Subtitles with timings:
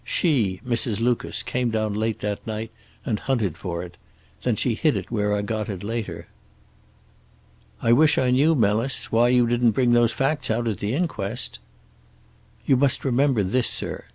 [0.03, 0.99] She, Mrs.
[0.99, 2.71] Lucas, came down late that night
[3.05, 3.97] and hunted for it.
[4.41, 6.25] Then she hid it where I got it later."
[7.83, 11.59] "I wish I knew, Melis, why you didn't bring those facts out at the inquest."
[12.65, 14.05] "You must remember this, sir.